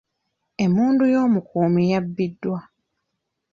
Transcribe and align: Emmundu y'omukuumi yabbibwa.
Emmundu 0.63 1.03
y'omukuumi 1.13 1.81
yabbibwa. 1.91 2.57